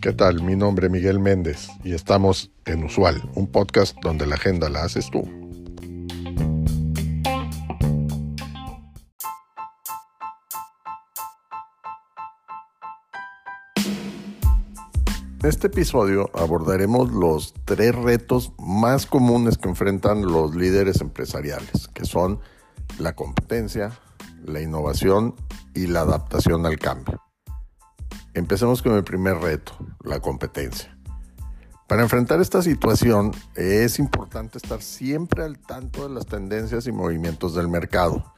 ¿Qué 0.00 0.12
tal? 0.12 0.42
Mi 0.42 0.54
nombre 0.54 0.86
es 0.86 0.92
Miguel 0.92 1.18
Méndez 1.18 1.68
y 1.82 1.92
estamos 1.92 2.52
en 2.64 2.84
Usual, 2.84 3.28
un 3.34 3.48
podcast 3.48 3.96
donde 4.02 4.24
la 4.24 4.36
agenda 4.36 4.68
la 4.68 4.84
haces 4.84 5.10
tú. 5.10 5.22
En 15.42 15.50
este 15.50 15.66
episodio 15.66 16.30
abordaremos 16.34 17.10
los 17.10 17.52
tres 17.64 17.94
retos 17.94 18.52
más 18.58 19.06
comunes 19.06 19.58
que 19.58 19.68
enfrentan 19.68 20.22
los 20.22 20.54
líderes 20.54 21.00
empresariales, 21.00 21.88
que 21.88 22.04
son 22.04 22.38
la 22.98 23.14
competencia, 23.14 23.90
la 24.44 24.60
innovación 24.60 25.34
y 25.76 25.86
la 25.86 26.00
adaptación 26.00 26.66
al 26.66 26.78
cambio. 26.78 27.22
Empecemos 28.34 28.82
con 28.82 28.94
el 28.94 29.04
primer 29.04 29.36
reto, 29.36 29.72
la 30.02 30.20
competencia. 30.20 30.96
Para 31.86 32.02
enfrentar 32.02 32.40
esta 32.40 32.62
situación 32.62 33.30
es 33.54 34.00
importante 34.00 34.58
estar 34.58 34.82
siempre 34.82 35.44
al 35.44 35.58
tanto 35.58 36.08
de 36.08 36.14
las 36.14 36.26
tendencias 36.26 36.86
y 36.86 36.92
movimientos 36.92 37.54
del 37.54 37.68
mercado. 37.68 38.34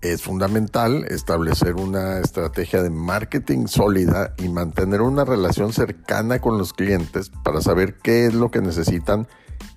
Es 0.00 0.22
fundamental 0.22 1.04
establecer 1.08 1.74
una 1.74 2.20
estrategia 2.20 2.82
de 2.82 2.90
marketing 2.90 3.66
sólida 3.66 4.34
y 4.38 4.48
mantener 4.48 5.02
una 5.02 5.24
relación 5.24 5.72
cercana 5.72 6.38
con 6.38 6.56
los 6.56 6.72
clientes 6.72 7.30
para 7.42 7.60
saber 7.60 7.98
qué 7.98 8.26
es 8.26 8.34
lo 8.34 8.50
que 8.50 8.62
necesitan 8.62 9.26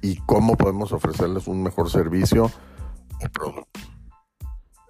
y 0.01 0.17
cómo 0.17 0.55
podemos 0.55 0.93
ofrecerles 0.93 1.47
un 1.47 1.63
mejor 1.63 1.89
servicio 1.89 2.45
o 2.45 3.29
producto. 3.33 3.79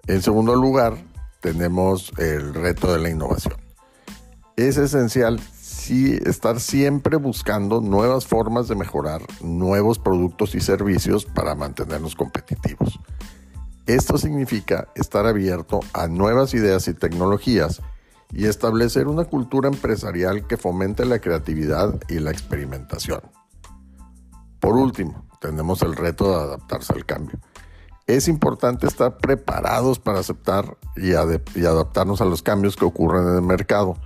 En 0.06 0.20
segundo 0.20 0.54
lugar, 0.54 0.96
tenemos 1.42 2.12
el 2.16 2.54
reto 2.54 2.90
de 2.92 3.00
la 3.00 3.10
innovación. 3.10 3.56
Es 4.56 4.78
esencial 4.78 5.40
estar 5.90 6.60
siempre 6.60 7.16
buscando 7.16 7.80
nuevas 7.80 8.26
formas 8.26 8.68
de 8.68 8.76
mejorar 8.76 9.20
nuevos 9.42 9.98
productos 9.98 10.54
y 10.54 10.60
servicios 10.60 11.26
para 11.26 11.54
mantenernos 11.54 12.14
competitivos. 12.14 12.98
Esto 13.86 14.16
significa 14.16 14.88
estar 14.94 15.26
abierto 15.26 15.80
a 15.92 16.06
nuevas 16.06 16.54
ideas 16.54 16.86
y 16.88 16.94
tecnologías 16.94 17.82
y 18.32 18.46
establecer 18.46 19.08
una 19.08 19.24
cultura 19.24 19.68
empresarial 19.68 20.46
que 20.46 20.56
fomente 20.56 21.04
la 21.04 21.18
creatividad 21.18 22.00
y 22.08 22.20
la 22.20 22.30
experimentación. 22.30 23.20
Por 24.60 24.76
último, 24.76 25.26
tenemos 25.40 25.82
el 25.82 25.96
reto 25.96 26.30
de 26.30 26.36
adaptarse 26.36 26.92
al 26.94 27.04
cambio. 27.04 27.38
Es 28.06 28.28
importante 28.28 28.86
estar 28.86 29.18
preparados 29.18 29.98
para 29.98 30.20
aceptar 30.20 30.76
y, 30.96 31.12
adaptarnos 31.14 32.20
a 32.20 32.24
los 32.24 32.42
cambios 32.42 32.76
que 32.76 32.84
ocurren 32.84 33.28
en 33.28 33.36
el 33.36 33.42
mercado. 33.42 33.96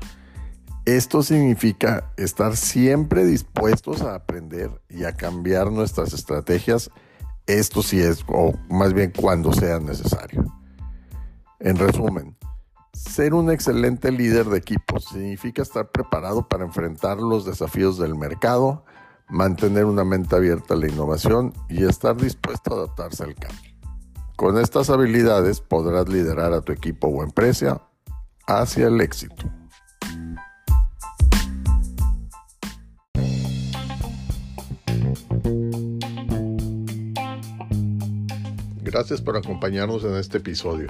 Esto 0.84 1.22
significa 1.22 2.12
estar 2.16 2.56
siempre 2.56 3.24
dispuestos 3.24 4.02
a 4.02 4.14
aprender 4.14 4.70
y 4.88 5.04
a 5.04 5.16
cambiar 5.16 5.72
nuestras 5.72 6.12
estrategias 6.12 6.90
esto 7.46 7.80
sí 7.80 8.00
es, 8.00 8.24
o 8.26 8.54
más 8.68 8.92
bien 8.92 9.12
cuando 9.16 9.52
sea 9.52 9.78
necesario. 9.78 10.44
En 11.60 11.76
resumen, 11.76 12.36
ser 12.92 13.34
un 13.34 13.52
excelente 13.52 14.10
líder 14.10 14.46
de 14.46 14.58
equipo 14.58 14.98
significa 14.98 15.62
estar 15.62 15.90
preparado 15.92 16.48
para 16.48 16.64
enfrentar 16.64 17.18
los 17.18 17.44
desafíos 17.44 17.98
del 17.98 18.16
mercado, 18.16 18.84
mantener 19.28 19.84
una 19.84 20.04
mente 20.04 20.34
abierta 20.34 20.74
a 20.74 20.76
la 20.76 20.88
innovación 20.88 21.52
y 21.68 21.84
estar 21.84 22.16
dispuesto 22.16 22.74
a 22.74 22.78
adaptarse 22.78 23.22
al 23.22 23.36
cambio. 23.36 23.75
Con 24.36 24.58
estas 24.58 24.90
habilidades 24.90 25.62
podrás 25.62 26.10
liderar 26.10 26.52
a 26.52 26.60
tu 26.60 26.70
equipo 26.70 27.08
o 27.08 27.22
empresa 27.22 27.80
hacia 28.46 28.88
el 28.88 29.00
éxito. 29.00 29.50
Gracias 38.82 39.22
por 39.22 39.38
acompañarnos 39.38 40.04
en 40.04 40.16
este 40.16 40.36
episodio. 40.36 40.88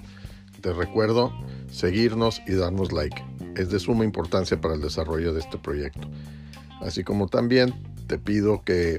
Te 0.61 0.73
recuerdo 0.73 1.33
seguirnos 1.71 2.43
y 2.49 2.55
darnos 2.55 2.91
like. 2.91 3.25
Es 3.55 3.71
de 3.71 3.79
suma 3.79 4.05
importancia 4.05 4.61
para 4.61 4.75
el 4.75 4.81
desarrollo 4.81 5.33
de 5.33 5.39
este 5.39 5.57
proyecto. 5.57 6.09
Así 6.81 7.05
como 7.05 7.29
también 7.29 7.73
te 8.09 8.19
pido 8.19 8.65
que 8.65 8.99